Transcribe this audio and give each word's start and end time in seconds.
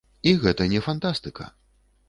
І 0.31 0.31
гэта 0.45 0.67
не 0.71 0.81
фантастыка. 0.87 1.51